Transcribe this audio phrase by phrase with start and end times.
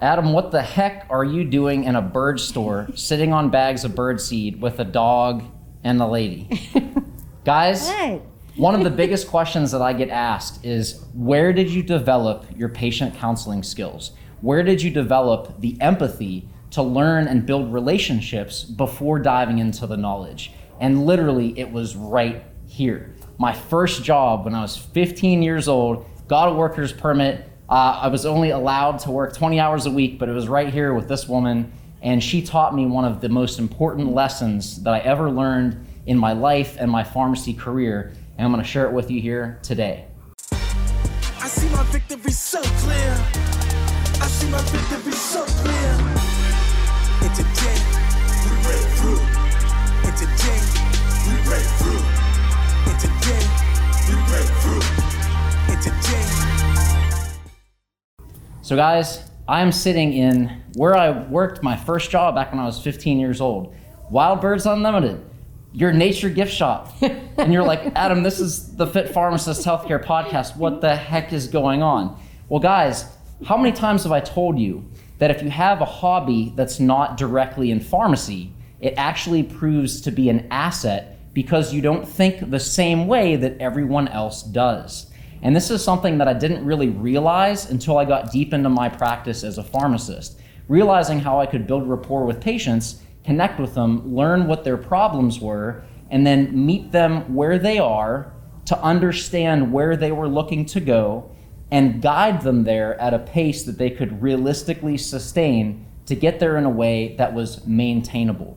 [0.00, 3.96] Adam, what the heck are you doing in a bird store sitting on bags of
[3.96, 5.42] bird seed with a dog
[5.82, 6.48] and a lady?
[7.44, 7.90] Guys,
[8.56, 12.68] one of the biggest questions that I get asked is where did you develop your
[12.68, 14.12] patient counseling skills?
[14.40, 19.96] Where did you develop the empathy to learn and build relationships before diving into the
[19.96, 20.52] knowledge?
[20.80, 23.16] And literally, it was right here.
[23.38, 27.47] My first job when I was 15 years old, got a worker's permit.
[27.68, 30.72] Uh, I was only allowed to work 20 hours a week, but it was right
[30.72, 31.70] here with this woman.
[32.00, 36.16] And she taught me one of the most important lessons that I ever learned in
[36.16, 38.14] my life and my pharmacy career.
[38.38, 40.06] And I'm going to share it with you here today.
[40.50, 43.12] I see my victory so clear.
[44.20, 45.98] I see my victory so clear.
[47.20, 47.57] It's
[58.68, 62.66] So, guys, I am sitting in where I worked my first job back when I
[62.66, 63.74] was 15 years old
[64.10, 65.24] Wild Birds Unlimited,
[65.72, 66.92] your nature gift shop.
[67.00, 70.54] and you're like, Adam, this is the Fit Pharmacist Healthcare Podcast.
[70.58, 72.20] What the heck is going on?
[72.50, 73.06] Well, guys,
[73.46, 77.16] how many times have I told you that if you have a hobby that's not
[77.16, 82.60] directly in pharmacy, it actually proves to be an asset because you don't think the
[82.60, 85.07] same way that everyone else does?
[85.42, 88.88] And this is something that I didn't really realize until I got deep into my
[88.88, 90.40] practice as a pharmacist.
[90.66, 95.40] Realizing how I could build rapport with patients, connect with them, learn what their problems
[95.40, 98.32] were, and then meet them where they are
[98.66, 101.30] to understand where they were looking to go
[101.70, 106.56] and guide them there at a pace that they could realistically sustain to get there
[106.56, 108.56] in a way that was maintainable.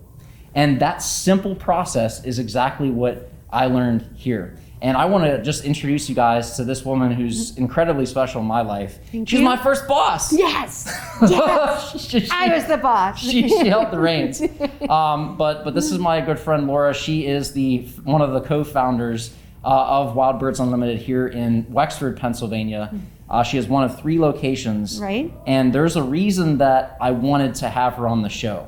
[0.56, 4.58] And that simple process is exactly what I learned here.
[4.82, 8.48] And I want to just introduce you guys to this woman who's incredibly special in
[8.48, 8.98] my life.
[9.12, 9.46] Thank She's you.
[9.46, 10.34] my first boss.
[10.34, 10.88] Yes.
[11.30, 12.02] Yes.
[12.10, 13.20] She- she- I was the boss.
[13.20, 14.42] she, she held the reins.
[14.90, 16.94] Um, but but this is my good friend Laura.
[16.94, 19.34] She is the one of the co-founders
[19.64, 22.92] uh, of Wild Birds Unlimited here in Wexford, Pennsylvania.
[23.30, 25.00] Uh, she has one of three locations.
[25.00, 25.31] Right.
[25.46, 28.68] And there's a reason that I wanted to have her on the show.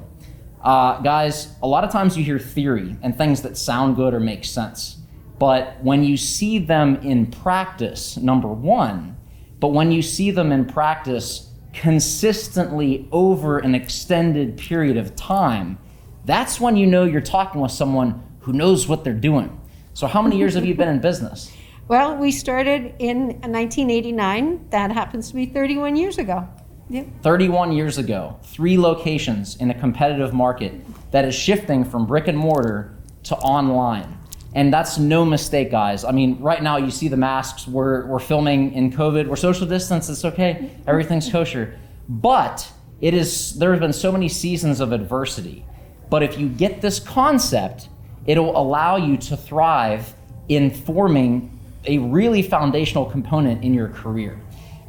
[0.64, 4.20] Uh, guys, a lot of times you hear theory and things that sound good or
[4.20, 4.98] make sense.
[5.44, 9.18] But when you see them in practice, number one,
[9.60, 15.80] but when you see them in practice consistently over an extended period of time,
[16.24, 19.60] that's when you know you're talking with someone who knows what they're doing.
[19.94, 21.52] So, how many years have you been in business?
[21.90, 24.70] Well, we started in 1989.
[24.70, 26.48] That happens to be 31 years ago.
[26.90, 27.08] Yep.
[27.22, 30.74] 31 years ago, three locations in a competitive market
[31.12, 34.18] that is shifting from brick and mortar to online.
[34.56, 36.04] And that's no mistake, guys.
[36.04, 37.68] I mean, right now you see the masks.
[37.68, 39.28] We're, we're filming in COVID.
[39.28, 40.10] We're social distance.
[40.10, 40.72] It's okay.
[40.86, 41.80] Everything's kosher.
[42.08, 42.72] But
[43.02, 45.66] it is there have been so many seasons of adversity.
[46.10, 47.90] But if you get this concept,
[48.26, 50.14] it'll allow you to thrive
[50.50, 54.40] in forming a really foundational component in your career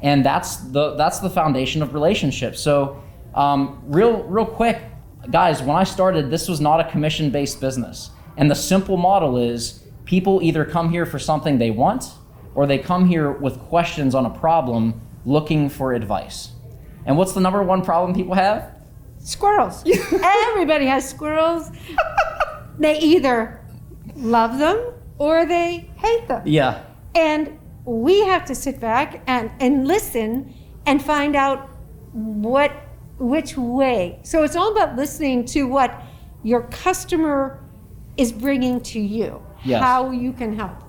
[0.05, 2.61] and that's the that's the foundation of relationships.
[2.61, 3.03] So,
[3.35, 4.79] um, real real quick,
[5.31, 9.37] guys, when I started, this was not a commission based business, and the simple model
[9.37, 12.05] is people either come here for something they want,
[12.55, 16.53] or they come here with questions on a problem, looking for advice.
[17.07, 18.75] And what's the number one problem people have?
[19.19, 19.85] Squirrels.
[20.23, 21.71] Everybody has squirrels.
[22.79, 23.61] they either
[24.17, 26.43] love them or they hate them.
[26.45, 26.83] Yeah,
[27.15, 30.55] And we have to sit back and, and listen
[30.87, 31.69] and find out
[32.13, 32.73] what
[33.19, 34.19] which way.
[34.23, 36.03] So it's all about listening to what
[36.43, 37.64] your customer
[38.17, 39.83] is bringing to you, Yes.
[39.83, 40.83] how you can help.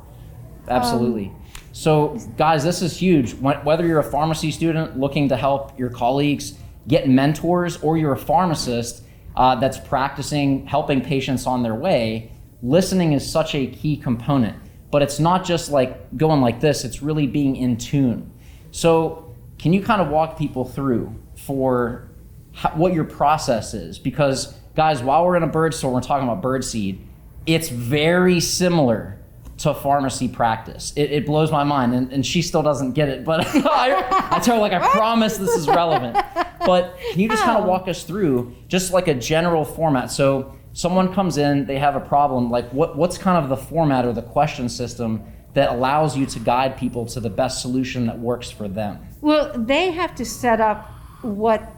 [0.68, 1.31] Absolutely.
[1.72, 3.34] so, guys, this is huge.
[3.34, 6.53] Whether you're a pharmacy student looking to help your colleagues
[6.88, 9.03] get mentors, or you're a pharmacist
[9.35, 12.31] uh, that's practicing helping patients on their way,
[12.64, 14.56] listening is such a key component.
[14.91, 18.31] But it's not just like going like this, it's really being in tune.
[18.72, 22.09] So, can you kind of walk people through for
[22.53, 23.99] how, what your process is?
[23.99, 27.05] Because, guys, while we're in a bird store, we're talking about bird seed,
[27.46, 29.20] it's very similar
[29.58, 30.92] to pharmacy practice.
[30.96, 33.24] It, it blows my mind, and, and she still doesn't get it.
[33.24, 36.18] But I, I tell her like I promise this is relevant.
[36.66, 40.12] But can you just kind of walk us through just like a general format?
[40.12, 42.50] So someone comes in, they have a problem.
[42.50, 46.40] Like what what's kind of the format or the question system that allows you to
[46.40, 49.00] guide people to the best solution that works for them?
[49.22, 51.72] Well, they have to set up what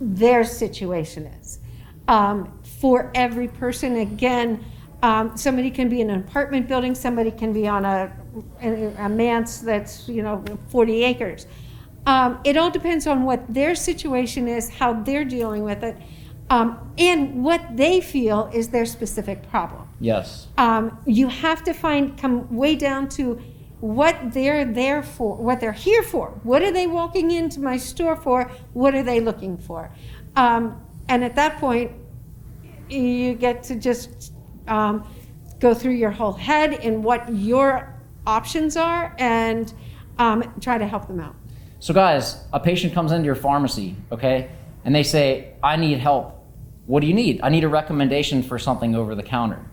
[0.00, 1.60] their situation is.
[2.08, 4.64] Um, for every person, again,
[5.02, 8.12] um, somebody can be in an apartment building, somebody can be on a,
[8.98, 11.46] a manse that's, you know, 40 acres.
[12.06, 15.96] Um, it all depends on what their situation is, how they're dealing with it,
[16.50, 19.88] um, and what they feel is their specific problem.
[20.00, 20.48] Yes.
[20.58, 23.40] Um, you have to find come way down to
[23.80, 26.38] what they're there for, what they're here for.
[26.42, 28.50] What are they walking into my store for?
[28.72, 29.90] What are they looking for?
[30.36, 31.92] Um, and at that point,
[32.88, 34.32] you get to just
[34.70, 35.06] um,
[35.58, 37.94] go through your whole head and what your
[38.26, 39.74] options are and
[40.18, 41.34] um, try to help them out.
[41.80, 44.50] So, guys, a patient comes into your pharmacy, okay,
[44.84, 46.36] and they say, I need help.
[46.86, 47.40] What do you need?
[47.42, 49.64] I need a recommendation for something over the counter.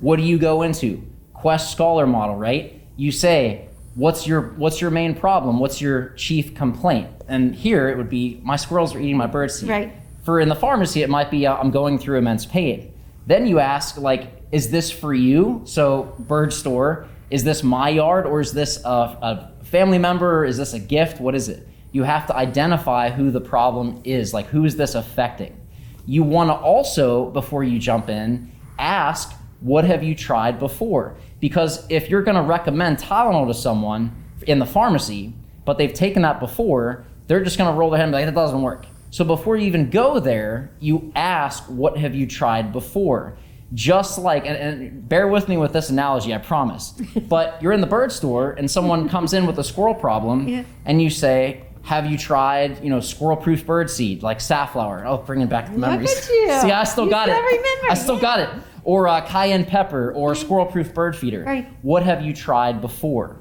[0.00, 1.02] What do you go into?
[1.32, 2.82] Quest Scholar model, right?
[2.96, 5.58] You say, what's your what's your main problem?
[5.58, 7.08] What's your chief complaint?
[7.28, 9.68] And here it would be my squirrels are eating my birdseed.
[9.68, 9.92] Right.
[10.24, 12.92] For in the pharmacy, it might be uh, I'm going through immense pain.
[13.26, 15.62] Then you ask like, is this for you?
[15.64, 20.44] So bird store, is this my yard or is this a, a family member?
[20.44, 21.20] Is this a gift?
[21.20, 21.66] What is it?
[21.92, 24.32] You have to identify who the problem is.
[24.32, 25.60] Like who is this affecting?
[26.06, 31.16] You want to also, before you jump in, ask what have you tried before?
[31.40, 35.34] Because if you're going to recommend Tylenol to someone in the pharmacy,
[35.64, 38.26] but they've taken that before, they're just going to roll their head and be like,
[38.26, 38.86] that doesn't work.
[39.16, 43.38] So before you even go there, you ask, what have you tried before?
[43.72, 46.90] Just like, and, and bear with me with this analogy, I promise.
[47.26, 50.64] but you're in the bird store and someone comes in with a squirrel problem, Yeah.
[50.84, 55.06] and you say, have you tried, you know, squirrel-proof bird seed like safflower?
[55.06, 56.14] Oh, bringing back the Look memories.
[56.14, 56.48] at you.
[56.60, 57.42] See, I still You got still it.
[57.42, 58.50] remember, I still got it.
[58.84, 61.42] Or uh, cayenne pepper, or squirrel-proof bird feeder.
[61.42, 61.66] Right.
[61.80, 63.38] What have you tried before?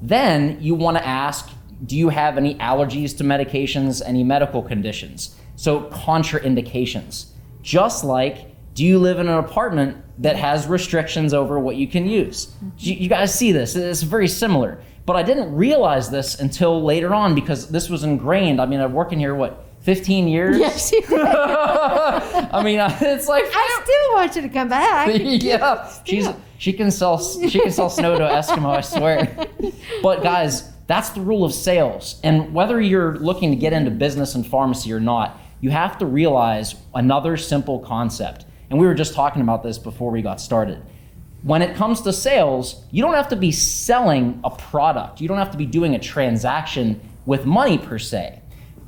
[0.00, 1.50] Then you want to ask,
[1.86, 5.36] do you have any allergies to medications, any medical conditions?
[5.56, 7.30] So contraindications.
[7.62, 12.06] Just like, do you live in an apartment that has restrictions over what you can
[12.06, 12.46] use?
[12.46, 12.68] Mm-hmm.
[12.78, 13.76] You, you guys see this?
[13.76, 14.82] It's very similar.
[15.06, 18.60] But I didn't realize this until later on because this was ingrained.
[18.60, 20.58] I mean, I've worked in here what 15 years.
[20.58, 21.18] Yes, you did.
[21.18, 25.10] I mean, it's like I still want you to come back.
[25.22, 26.28] yeah, she's
[26.58, 29.48] she can sell she can sell snow to Eskimo, I swear.
[30.02, 32.20] But guys, that's the rule of sales.
[32.22, 36.06] And whether you're looking to get into business and pharmacy or not, you have to
[36.06, 38.46] realize another simple concept.
[38.70, 40.82] And we were just talking about this before we got started.
[41.42, 45.20] When it comes to sales, you don't have to be selling a product.
[45.20, 48.40] You don't have to be doing a transaction with money per se.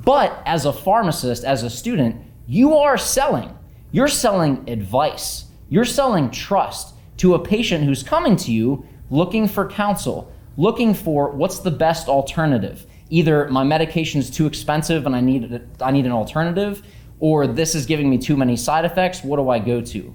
[0.04, 2.16] But as a pharmacist, as a student,
[2.46, 3.56] you are selling.
[3.90, 5.44] You're selling advice.
[5.69, 11.31] You're selling trust to a patient who's coming to you looking for counsel, looking for
[11.31, 12.87] what's the best alternative.
[13.10, 16.82] Either my medication is too expensive and I need I need an alternative,
[17.20, 19.22] or this is giving me too many side effects.
[19.22, 20.14] What do I go to?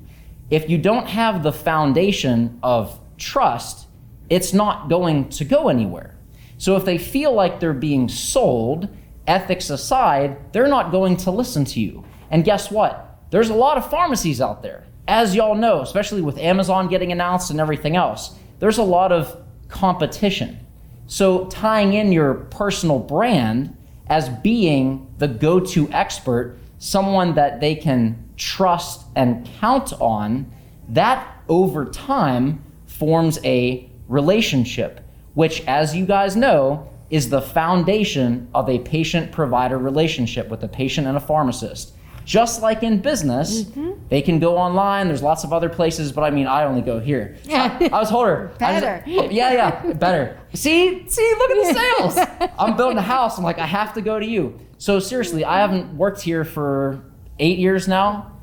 [0.49, 3.87] If you don't have the foundation of trust,
[4.29, 6.17] it's not going to go anywhere.
[6.57, 8.89] So if they feel like they're being sold,
[9.27, 12.03] ethics aside, they're not going to listen to you.
[12.31, 13.19] And guess what?
[13.29, 14.85] There's a lot of pharmacies out there.
[15.07, 19.43] As y'all know, especially with Amazon getting announced and everything else, there's a lot of
[19.69, 20.59] competition.
[21.07, 23.75] So tying in your personal brand
[24.07, 30.51] as being the go-to expert, someone that they can trust and count on,
[30.89, 35.01] that over time forms a relationship,
[35.33, 40.67] which, as you guys know, is the foundation of a patient provider relationship with a
[40.67, 41.93] patient and a pharmacist.
[42.27, 43.93] Just like in business, mm-hmm.
[44.09, 45.07] they can go online.
[45.07, 47.37] There's lots of other places, but I mean, I only go here.
[47.49, 48.51] I, I was told her.
[48.59, 49.01] Better.
[49.07, 50.37] just- yeah, yeah, better.
[50.53, 52.51] See, see, look at the sales.
[52.59, 53.37] I'm building a house.
[53.37, 54.59] I'm like, I have to go to you.
[54.77, 57.01] So seriously, I haven't worked here for
[57.39, 58.33] eight years now.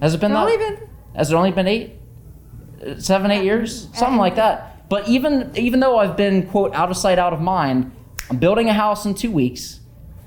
[0.00, 0.78] Has it been Only that?
[0.78, 1.94] been- Has it only been eight?
[3.00, 3.88] Seven, eight years?
[3.92, 4.88] Something like that.
[4.88, 7.90] But even even though I've been quote out of sight, out of mind,
[8.30, 9.80] I'm building a house in two weeks.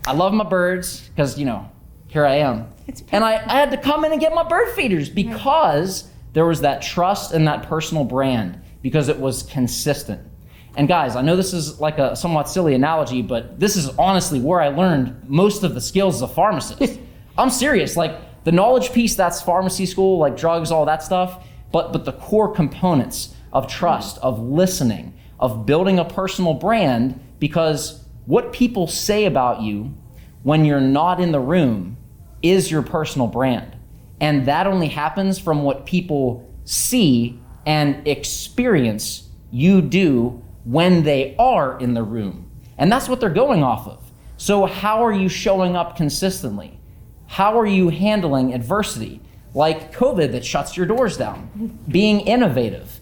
[0.06, 1.70] I love my birds because you know
[2.12, 4.76] here I am, It's and I, I had to come in and get my bird
[4.76, 10.20] feeders because there was that trust and that personal brand because it was consistent.
[10.76, 14.42] And guys, I know this is like a somewhat silly analogy, but this is honestly
[14.42, 17.00] where I learned most of the skills as a pharmacist.
[17.38, 17.96] I'm serious.
[17.96, 21.48] Like the knowledge piece, that's pharmacy school, like drugs, all that stuff.
[21.72, 28.04] But but the core components of trust, of listening, of building a personal brand, because
[28.26, 29.94] what people say about you
[30.44, 31.96] when you're not in the room
[32.42, 33.76] is your personal brand.
[34.20, 41.80] And that only happens from what people see and experience you do when they are
[41.80, 42.50] in the room.
[42.78, 44.12] And that's what they're going off of.
[44.38, 46.80] So, how are you showing up consistently?
[47.28, 49.22] How are you handling adversity?
[49.54, 53.00] Like COVID that shuts your doors down, being innovative.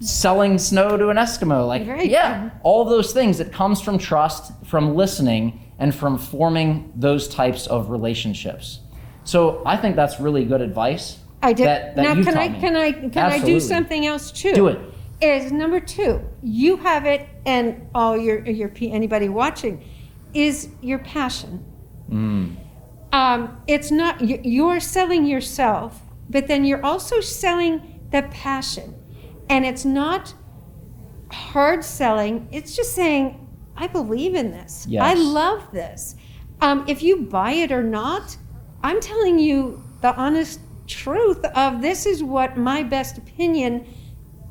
[0.00, 1.66] selling snow to an Eskimo.
[1.68, 3.38] Like, yeah, all those things.
[3.38, 8.78] It comes from trust, from listening, and from forming those types of relationships.
[9.24, 11.18] So I think that's really good advice.
[11.42, 11.66] I did.
[11.66, 14.52] That, that now, you can I can I can I do something else too?
[14.52, 14.78] Do it.
[15.20, 16.20] Is number two.
[16.40, 19.84] You have it, and all your your anybody watching,
[20.32, 21.64] is your passion.
[22.08, 22.56] Mm.
[23.12, 28.94] Um, it's not you're selling yourself, but then you're also selling the passion,
[29.48, 30.32] and it's not
[31.32, 32.46] hard selling.
[32.52, 33.41] It's just saying,
[33.76, 34.86] I believe in this.
[35.04, 36.16] I love this.
[36.60, 38.36] Um, if you buy it or not,
[38.82, 43.86] I'm telling you the honest truth of this is what my best opinion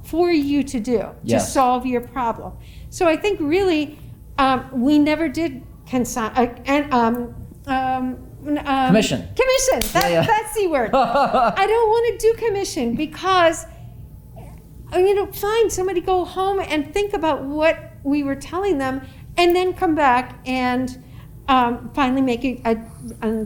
[0.04, 2.54] for you to do to solve your problem.
[2.90, 4.00] So I think really
[4.38, 7.36] um, we never did consign uh, and um,
[7.68, 9.30] um, um, Commission.
[9.36, 9.92] Commission.
[9.94, 10.26] That, Yeah, yeah.
[10.26, 10.92] That's the word.
[10.94, 13.66] I don't want to do commission because
[14.94, 19.02] uh, you know, fine, somebody go home and think about what we were telling them
[19.38, 21.04] and then come back and
[21.48, 22.82] um, finally make a,
[23.22, 23.46] a,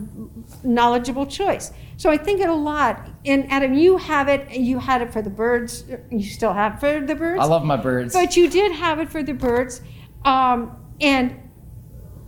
[0.62, 1.72] knowledgeable choice.
[1.96, 3.08] So I think it a lot.
[3.24, 6.80] And Adam, you have it, you had it for the birds, you still have it
[6.80, 7.40] for the birds.
[7.40, 8.12] I love my birds.
[8.12, 9.80] But you did have it for the birds.
[10.24, 11.36] Um, and,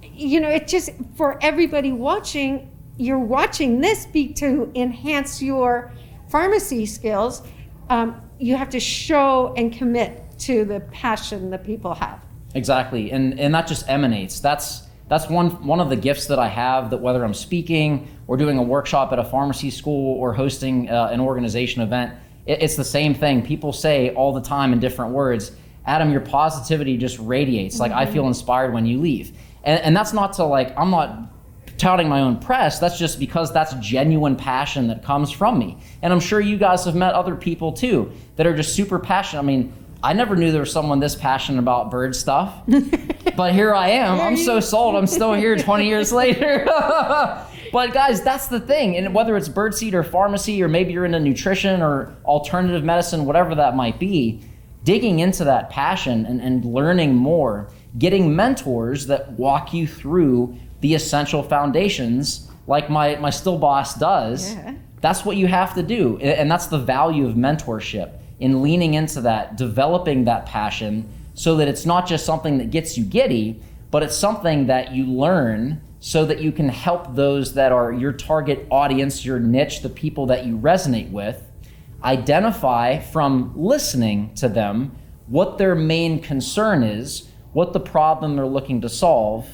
[0.02, 5.92] you know, it just, for everybody watching, you're watching this be to enhance your
[6.28, 7.42] pharmacy skills.
[7.88, 12.20] Um, you have to show and commit to the passion that people have.
[12.54, 14.40] Exactly, and and that just emanates.
[14.40, 16.90] That's that's one one of the gifts that I have.
[16.90, 21.10] That whether I'm speaking or doing a workshop at a pharmacy school or hosting uh,
[21.12, 22.14] an organization event,
[22.46, 23.44] it, it's the same thing.
[23.44, 25.52] People say all the time in different words,
[25.86, 27.78] "Adam, your positivity just radiates.
[27.78, 31.30] Like I feel inspired when you leave." And, and that's not to like I'm not
[31.78, 32.78] touting my own press.
[32.78, 35.78] That's just because that's genuine passion that comes from me.
[36.02, 39.42] And I'm sure you guys have met other people too that are just super passionate.
[39.42, 42.62] I mean, I never knew there was someone this passionate about bird stuff.
[43.36, 44.20] but here I am.
[44.20, 44.94] I'm so sold.
[44.94, 46.64] I'm still here 20 years later.
[47.72, 48.96] but guys, that's the thing.
[48.96, 53.54] And whether it's birdseed or pharmacy, or maybe you're into nutrition or alternative medicine, whatever
[53.56, 54.40] that might be,
[54.84, 60.94] digging into that passion and, and learning more, getting mentors that walk you through the
[60.94, 64.54] essential foundations, like my, my still boss does.
[64.54, 64.76] Yeah.
[65.00, 66.18] That's what you have to do.
[66.18, 71.68] And that's the value of mentorship in leaning into that, developing that passion so that
[71.68, 76.24] it's not just something that gets you giddy, but it's something that you learn so
[76.24, 80.46] that you can help those that are your target audience, your niche, the people that
[80.46, 81.42] you resonate with,
[82.04, 84.94] identify from listening to them
[85.26, 89.48] what their main concern is, what the problem they're looking to solve,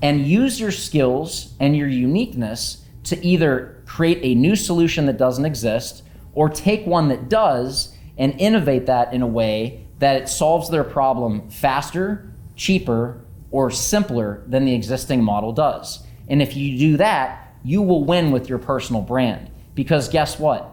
[0.00, 5.44] and use your skills and your uniqueness to either create a new solution that doesn't
[5.44, 6.02] exist
[6.34, 10.84] or take one that does and innovate that in a way that it solves their
[10.84, 16.04] problem faster, cheaper, or simpler than the existing model does.
[16.28, 19.50] And if you do that, you will win with your personal brand.
[19.74, 20.68] Because guess what?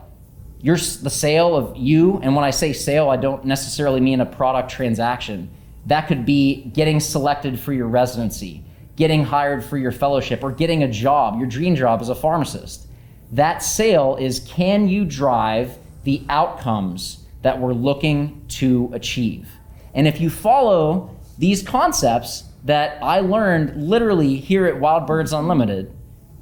[0.62, 4.26] Your, the sale of you, and when I say sale, I don't necessarily mean a
[4.26, 5.50] product transaction.
[5.86, 8.64] That could be getting selected for your residency,
[8.96, 12.88] getting hired for your fellowship, or getting a job, your dream job as a pharmacist.
[13.32, 19.50] That sale is can you drive the outcomes that we're looking to achieve?
[19.94, 25.92] And if you follow these concepts that I learned literally here at Wild Birds Unlimited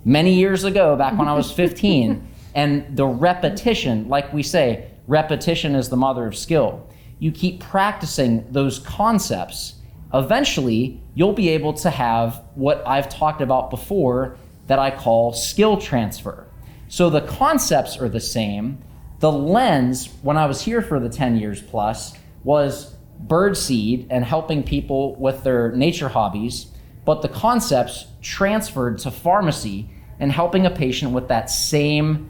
[0.04, 5.75] many years ago, back when I was 15, and the repetition, like we say, repetition
[5.75, 6.88] is the mother of skill.
[7.20, 9.75] You keep practicing those concepts,
[10.13, 14.38] eventually you'll be able to have what I've talked about before
[14.68, 16.48] that I call skill transfer.
[16.88, 18.80] So the concepts are the same.
[19.20, 22.96] The lens, when I was here for the 10 years plus, was
[23.26, 26.68] birdseed and helping people with their nature hobbies,
[27.04, 32.30] but the concepts transferred to pharmacy and helping a patient with that same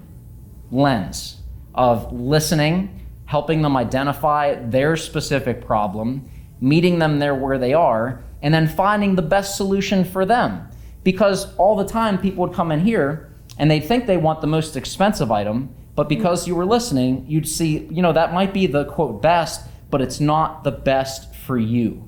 [0.71, 1.41] lens
[1.75, 6.29] of listening, helping them identify their specific problem,
[6.61, 10.67] meeting them there where they are, and then finding the best solution for them.
[11.03, 14.47] Because all the time people would come in here and they'd think they want the
[14.47, 16.09] most expensive item, but mm-hmm.
[16.09, 19.99] because you were listening, you'd see, you know, that might be the quote best, but
[19.99, 22.07] it's not the best for you.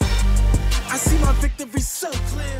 [0.00, 2.10] I see my victory so.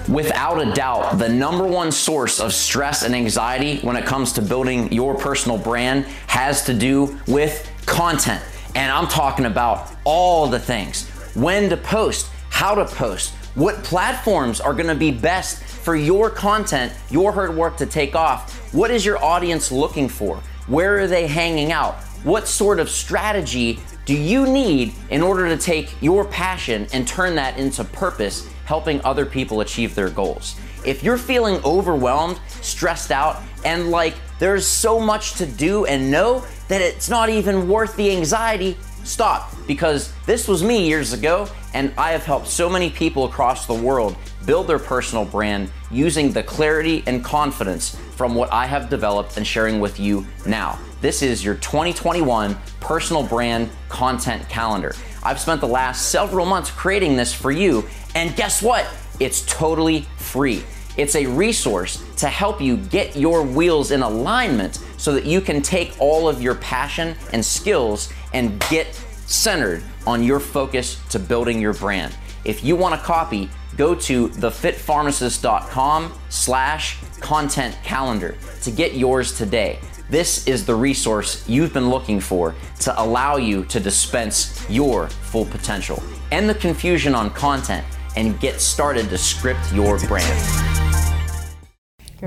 [0.08, 4.42] Without a doubt, the number one source of stress and anxiety when it comes to
[4.42, 8.44] building your personal brand has to do with content.
[8.74, 14.60] And I'm talking about all the things when to post, how to post, what platforms
[14.60, 18.72] are gonna be best for your content, your hard work to take off.
[18.72, 20.36] What is your audience looking for?
[20.68, 21.96] Where are they hanging out?
[22.24, 27.34] What sort of strategy do you need in order to take your passion and turn
[27.34, 30.56] that into purpose, helping other people achieve their goals?
[30.84, 36.44] If you're feeling overwhelmed, stressed out, and like there's so much to do and know
[36.68, 39.52] that it's not even worth the anxiety, stop.
[39.66, 43.74] Because this was me years ago, and I have helped so many people across the
[43.74, 49.36] world build their personal brand using the clarity and confidence from what I have developed
[49.36, 50.78] and sharing with you now.
[51.00, 54.94] This is your 2021 personal brand content calendar.
[55.22, 58.86] I've spent the last several months creating this for you, and guess what?
[59.18, 60.64] It's totally free.
[60.96, 65.62] It's a resource to help you get your wheels in alignment so that you can
[65.62, 68.94] take all of your passion and skills and get
[69.26, 72.14] centered on your focus to building your brand.
[72.44, 79.78] If you want a copy, go to thefitpharmacist.com slash content calendar to get yours today.
[80.10, 85.46] This is the resource you've been looking for to allow you to dispense your full
[85.46, 86.02] potential.
[86.30, 90.38] End the confusion on content and get started to script your brand.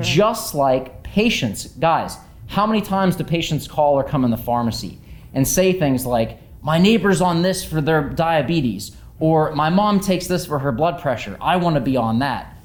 [0.01, 2.17] Just like patients, guys,
[2.48, 5.00] how many times do patients call or come in the pharmacy
[5.34, 10.25] and say things like, my neighbor's on this for their diabetes, or my mom takes
[10.25, 11.38] this for her blood pressure.
[11.39, 12.57] I want to be on that.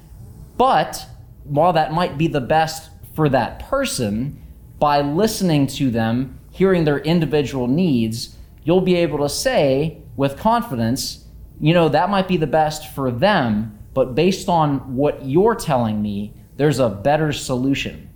[0.57, 1.05] But
[1.43, 4.41] while that might be the best for that person,
[4.79, 11.27] by listening to them, hearing their individual needs, you'll be able to say with confidence,
[11.59, 16.01] you know, that might be the best for them, but based on what you're telling
[16.01, 18.09] me, there's a better solution.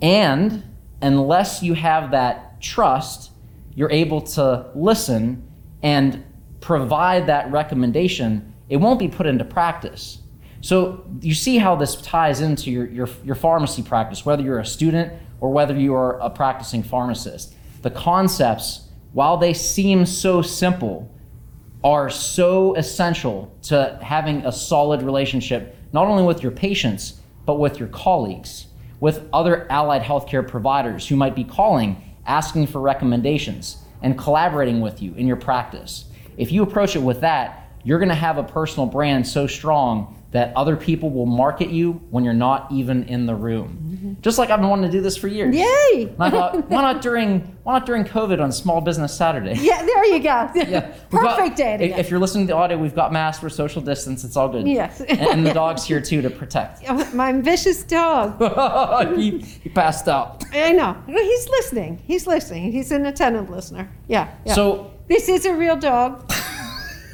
[0.00, 0.62] And
[1.00, 3.31] unless you have that trust,
[3.74, 5.48] you're able to listen
[5.82, 6.24] and
[6.60, 10.18] provide that recommendation, it won't be put into practice.
[10.60, 14.66] So you see how this ties into your, your, your pharmacy practice, whether you're a
[14.66, 17.54] student or whether you are a practicing pharmacist.
[17.82, 21.12] The concepts, while they seem so simple,
[21.82, 27.80] are so essential to having a solid relationship, not only with your patients, but with
[27.80, 28.68] your colleagues,
[29.00, 35.00] with other allied healthcare providers who might be calling, asking for recommendations, and collaborating with
[35.00, 36.06] you in your practice.
[36.36, 40.21] If you approach it with that, you're going to have a personal brand so strong
[40.32, 43.78] that other people will market you when you're not even in the room.
[43.92, 44.12] Mm-hmm.
[44.22, 45.54] Just like I've been wanting to do this for years.
[45.54, 46.04] Yay!
[46.04, 49.54] And I thought, why not during why not during COVID on Small Business Saturday?
[49.60, 50.50] Yeah, there you go.
[50.54, 51.74] Yeah, got- Perfect day.
[51.90, 54.24] if- If you're listening to the audio, we've got masks we're social distance.
[54.24, 54.66] It's all good.
[54.66, 55.02] Yes.
[55.02, 56.82] and, and the dog's here too to protect.
[57.14, 58.38] My vicious dog.
[59.18, 60.42] he, he passed out.
[60.54, 60.96] I know.
[61.06, 62.00] He's listening.
[62.06, 62.72] He's listening.
[62.72, 63.90] He's an attentive listener.
[64.08, 64.34] Yeah.
[64.46, 64.54] yeah.
[64.54, 66.31] So this is a real dog.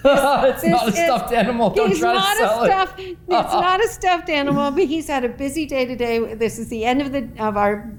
[0.04, 1.70] it's not a is- stuffed animal.
[1.70, 2.68] Don't he's try to not sell a it.
[2.68, 3.00] stuffed.
[3.00, 6.34] It's not a stuffed animal, but he's had a busy day today.
[6.34, 7.92] This is the end of the of our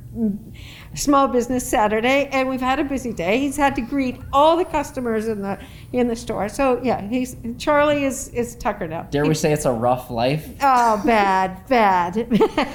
[0.96, 3.40] small business Saturday, and we've had a busy day.
[3.40, 5.60] He's had to greet all the customers in the
[5.94, 6.50] in the store.
[6.50, 9.04] So yeah, he's Charlie is is Tucker now.
[9.04, 10.50] Dare we say it's a rough life?
[10.62, 12.28] Oh, bad, bad.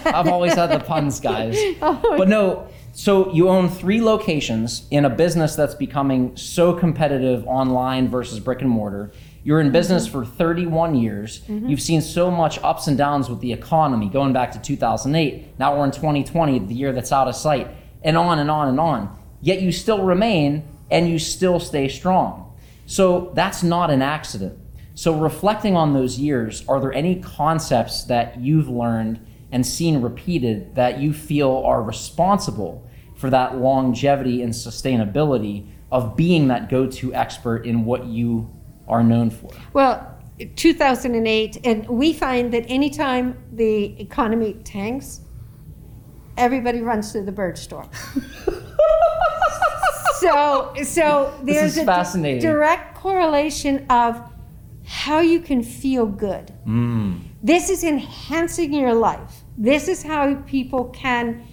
[0.06, 1.56] I've always had the puns, guys.
[1.82, 2.14] Oh.
[2.16, 8.08] But no, so you own three locations in a business that's becoming so competitive online
[8.08, 9.10] versus brick and mortar.
[9.42, 10.20] You're in business mm-hmm.
[10.20, 11.40] for 31 years.
[11.40, 11.68] Mm-hmm.
[11.68, 15.58] You've seen so much ups and downs with the economy going back to 2008.
[15.58, 17.68] Now we're in 2020, the year that's out of sight,
[18.02, 19.18] and on and on and on.
[19.40, 22.54] Yet you still remain and you still stay strong.
[22.86, 24.58] So that's not an accident.
[24.96, 29.18] So, reflecting on those years, are there any concepts that you've learned
[29.52, 36.48] and seen repeated that you feel are responsible for that longevity and sustainability of being
[36.48, 38.50] that go to expert in what you
[38.88, 39.50] are known for?
[39.72, 40.10] Well,
[40.56, 45.20] 2008, and we find that anytime the economy tanks,
[46.36, 47.86] everybody runs to the bird store.
[50.18, 52.40] so, so there's a fascinating.
[52.40, 54.20] direct correlation of
[54.84, 56.52] how you can feel good.
[56.66, 57.20] Mm.
[57.44, 59.42] This is enhancing your life.
[59.58, 61.46] This is how people can,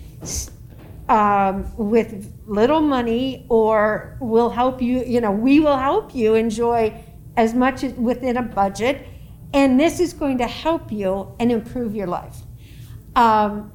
[1.09, 5.03] um, with little money, or will help you.
[5.03, 7.03] You know, we will help you enjoy
[7.35, 9.05] as much within a budget,
[9.53, 12.37] and this is going to help you and improve your life.
[13.17, 13.73] Um,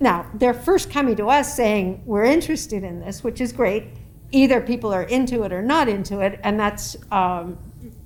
[0.00, 3.84] now, they're first coming to us saying we're interested in this, which is great.
[4.32, 7.58] Either people are into it or not into it, and that's um,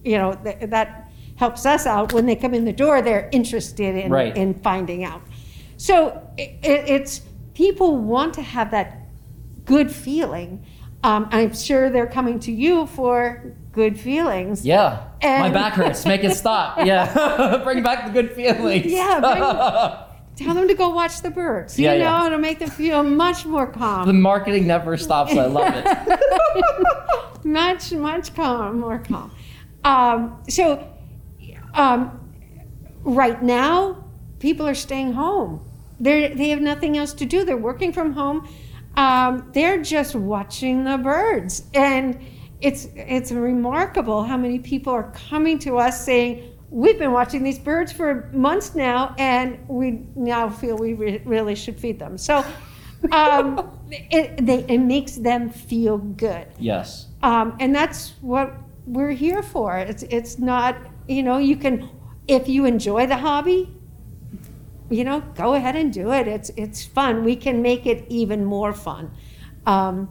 [0.03, 1.08] you know th- that
[1.39, 3.01] helps us out when they come in the door.
[3.01, 4.37] They're interested in Right.
[4.37, 5.23] in finding out.
[5.77, 7.23] So it, it's
[7.55, 9.07] people want to have that
[9.65, 10.65] good feeling.
[11.05, 14.67] Um, I'm sure they're coming to you for good feelings.
[14.67, 15.05] Yeah.
[15.23, 16.05] My back hurts.
[16.05, 16.79] Make it stop.
[16.85, 17.61] Yeah.
[17.65, 18.87] Bring back the good feelings.
[18.87, 20.07] Yeah, bring-
[20.47, 21.79] tell them to go watch the birds.
[21.79, 22.27] Yeah, you know, yeah.
[22.27, 24.09] it'll make them feel much more calm.
[24.09, 25.33] The marketing never stops.
[25.37, 27.45] I love it.
[27.45, 29.31] much, much calm, more calm.
[29.85, 30.85] Um, so,
[31.79, 31.99] um,
[33.05, 34.05] right now,
[34.39, 35.61] people are staying home.
[36.01, 37.45] They they have nothing else to do.
[37.45, 38.49] They're working from home.
[38.97, 42.19] Um, they're just watching the birds, and
[42.61, 46.55] it's it's remarkable how many people are coming to us saying.
[46.71, 51.55] We've been watching these birds for months now, and we now feel we re- really
[51.55, 52.19] should feed them.
[52.19, 52.45] So,
[53.11, 57.07] um, it, they, it makes them feel good Yes.
[57.23, 58.53] um, and that's what
[58.87, 59.79] we're here for.
[59.79, 60.77] It's it's not
[61.09, 61.89] you know you can
[62.29, 63.75] if you enjoy the hobby,
[64.91, 66.29] you know go ahead and do it.
[66.29, 67.25] It's it's fun.
[67.25, 69.11] We can make it even more fun,
[69.67, 70.09] um,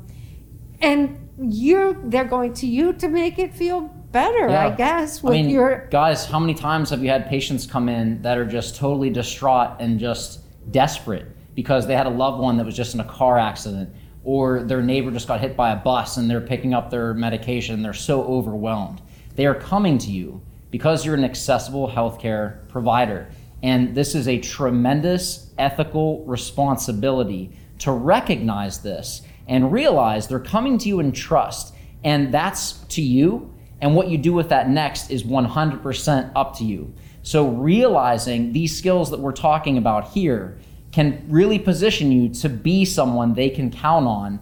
[0.81, 3.81] and you're they're going to you to make it feel
[4.11, 4.49] better.
[4.49, 4.75] I Yeah.
[4.75, 8.21] guess I with mean, your guys, how many times have you had patients come in
[8.23, 10.39] that are just totally distraught and just
[10.71, 13.89] desperate because they had a loved one that was just in a car accident
[14.23, 17.81] or their neighbor just got hit by a bus and they're picking up their medication.
[17.81, 19.01] They're so overwhelmed.
[19.35, 20.41] They are coming to you
[20.77, 23.27] because you're an accessible healthcare provider.
[23.63, 30.87] And this is a tremendous ethical responsibility to recognize this and realize they're coming to
[30.87, 31.73] you in trust.
[32.03, 33.51] And that's to you.
[33.81, 36.93] And what you do with that next is 100% up to you.
[37.23, 40.59] So, realizing these skills that we're talking about here
[40.91, 44.39] can really position you to be someone they can count on.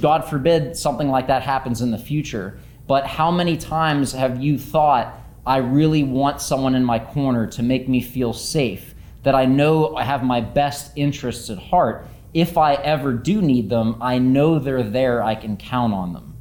[0.00, 2.60] God forbid something like that happens in the future.
[2.86, 7.62] But how many times have you thought, I really want someone in my corner to
[7.62, 12.06] make me feel safe, that I know I have my best interests at heart?
[12.34, 16.32] If I ever do need them, I know they're there, I can count on them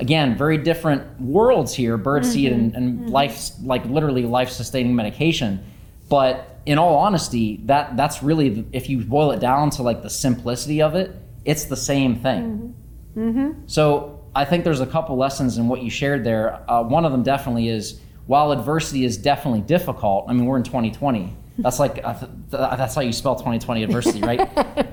[0.00, 2.76] again, very different worlds here, birdseed and, mm-hmm.
[2.76, 3.08] and mm-hmm.
[3.10, 5.64] life, like literally life-sustaining medication.
[6.08, 10.10] But in all honesty, that that's really, if you boil it down to like the
[10.10, 12.74] simplicity of it, it's the same thing.
[13.16, 13.66] Mm-hmm.
[13.66, 16.68] So I think there's a couple lessons in what you shared there.
[16.68, 20.26] Uh, one of them definitely is while adversity is definitely difficult.
[20.28, 21.36] I mean, we're in 2020.
[21.58, 24.48] That's like th- th- that's how you spell 2020 adversity, right?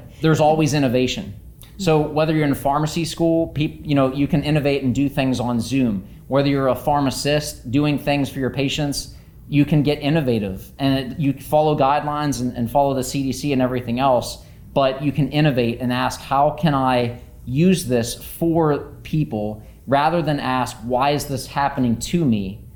[0.21, 1.33] there's always innovation.
[1.77, 5.59] So whether you're in pharmacy school, you know you can innovate and do things on
[5.59, 6.07] Zoom.
[6.27, 9.15] Whether you're a pharmacist doing things for your patients,
[9.47, 13.61] you can get innovative and it, you follow guidelines and, and follow the CDC and
[13.61, 14.43] everything else.
[14.73, 20.39] But you can innovate and ask, how can I use this for people rather than
[20.39, 22.66] ask, why is this happening to me?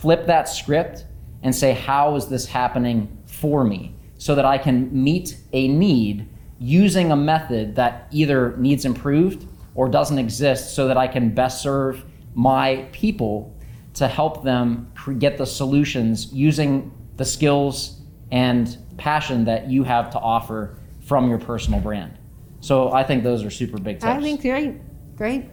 [0.00, 1.04] Flip that script
[1.42, 3.94] and say, how is this happening for me?
[4.16, 9.88] So that I can meet a need using a method that either needs improved or
[9.88, 13.56] doesn't exist so that I can best serve my people
[13.94, 20.18] to help them get the solutions using the skills and passion that you have to
[20.18, 22.18] offer from your personal brand.
[22.60, 24.04] So I think those are super big tips.
[24.04, 24.74] I think great,
[25.16, 25.48] great.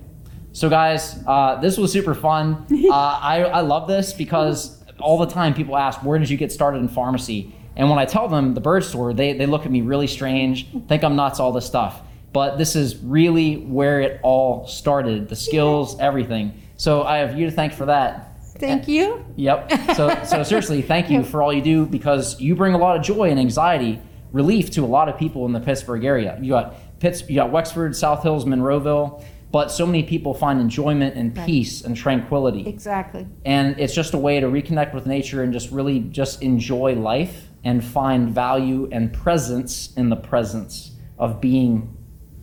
[0.56, 2.66] So, guys, uh, this was super fun.
[2.86, 6.52] Uh, I, I love this because all the time people ask, Where did you get
[6.52, 7.54] started in pharmacy?
[7.76, 10.68] And when I tell them the bird store, they, they look at me really strange,
[10.88, 12.02] think I'm nuts, all this stuff.
[12.32, 16.62] But this is really where it all started the skills, everything.
[16.78, 18.38] So, I have you to thank for that.
[18.60, 19.26] Thank you.
[19.36, 19.96] Yep.
[19.96, 23.04] So, so seriously, thank you for all you do because you bring a lot of
[23.04, 24.00] joy and anxiety
[24.32, 26.38] relief to a lot of people in the Pittsburgh area.
[26.42, 29.24] You got Pitts, you got Wexford, South Hills, Monroeville,
[29.56, 32.68] but so many people find enjoyment and peace and tranquility.
[32.68, 33.26] Exactly.
[33.46, 37.48] And it's just a way to reconnect with nature and just really just enjoy life
[37.64, 41.96] and find value and presence in the presence of being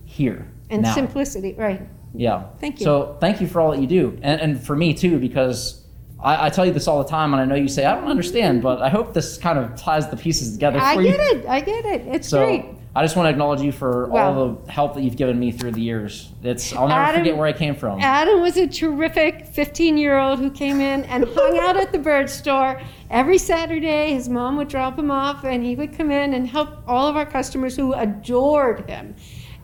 [0.05, 0.95] here And now.
[0.95, 1.87] simplicity, right.
[2.15, 2.47] Yeah.
[2.59, 2.83] Thank you.
[2.85, 5.85] So thank you for all that you do, and, and for me too, because
[6.19, 8.09] I, I tell you this all the time, and I know you say I don't
[8.09, 11.39] understand, but I hope this kind of ties the pieces together I get you.
[11.41, 11.45] it.
[11.45, 12.01] I get it.
[12.07, 12.65] It's So great.
[12.95, 15.71] I just want to acknowledge you for all the help that you've given me through
[15.71, 16.31] the years.
[16.43, 17.99] It's I'll never Adam- forget where I came from.
[17.99, 21.97] Adam was a terrific 15 year old who came in and hung out at the
[21.97, 22.79] bird store
[23.09, 24.13] every Saturday.
[24.13, 27.17] His mom would drop him off, and he would come in and help all of
[27.17, 29.15] our customers who adored him.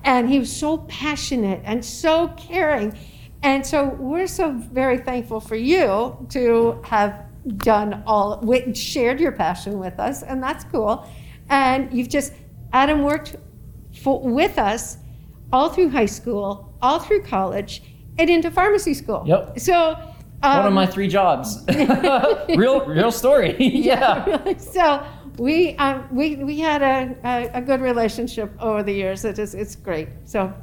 [0.03, 2.97] And he was so passionate and so caring.
[3.43, 7.25] And so we're so very thankful for you to have
[7.57, 11.07] done all, shared your passion with us, and that's cool.
[11.49, 12.33] And you've just,
[12.73, 13.35] Adam worked
[14.01, 14.97] for, with us
[15.51, 17.81] all through high school, all through college,
[18.17, 19.23] and into pharmacy school.
[19.25, 19.59] Yep.
[19.59, 19.91] So,
[20.43, 21.65] um, One of my three jobs.
[22.55, 23.55] real, real story.
[23.59, 24.53] yeah.
[24.57, 25.05] so
[25.37, 29.25] we um, we we had a, a, a good relationship over the years.
[29.25, 30.09] It is it's great.
[30.25, 30.53] So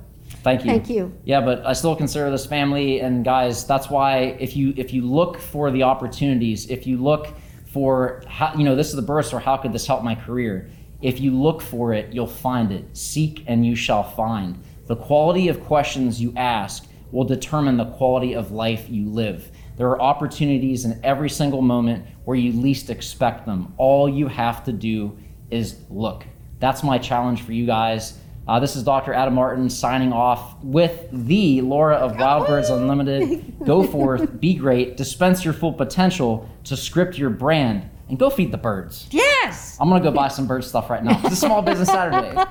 [0.42, 0.71] Thank you.
[0.71, 1.16] Thank you.
[1.25, 5.03] Yeah, but I still consider this family and guys, that's why if you if you
[5.03, 7.35] look for the opportunities, if you look
[7.66, 10.69] for how you know, this is the burst or how could this help my career?
[11.03, 12.97] If you look for it, you'll find it.
[12.97, 14.63] Seek and you shall find.
[14.87, 19.51] The quality of questions you ask will determine the quality of life you live.
[19.77, 23.75] There are opportunities in every single moment where you least expect them.
[23.77, 25.19] All you have to do
[25.51, 26.25] is look.
[26.59, 28.19] That's my challenge for you guys.
[28.49, 29.13] Uh, this is Dr.
[29.13, 33.55] Adam Martin signing off with the Laura of Wild Birds Unlimited.
[33.67, 38.53] Go forth, be great, dispense your full potential to script your brand, and go feed
[38.53, 39.09] the birds.
[39.47, 39.77] Yes.
[39.79, 41.21] I'm going to go buy some bird stuff right now.
[41.23, 42.35] It's a small business Saturday.
[42.37, 42.47] All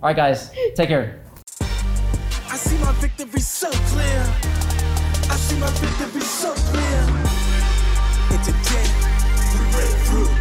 [0.00, 0.50] right, guys.
[0.74, 1.20] Take care.
[1.60, 4.24] I see my victory so clear.
[5.28, 7.02] I see my victory so clear.
[9.52, 10.32] We break through.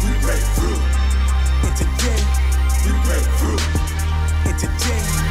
[0.00, 0.80] We break through.
[2.84, 5.23] We break through.